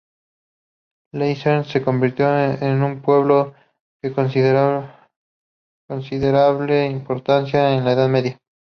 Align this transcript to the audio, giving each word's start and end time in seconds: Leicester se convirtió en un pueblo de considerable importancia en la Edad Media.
Leicester 1.13 1.63
se 1.63 1.83
convirtió 1.83 2.27
en 2.35 2.81
un 2.81 3.03
pueblo 3.03 3.53
de 4.01 4.11
considerable 4.11 6.87
importancia 6.87 7.75
en 7.75 7.85
la 7.85 7.91
Edad 7.91 8.09
Media. 8.09 8.39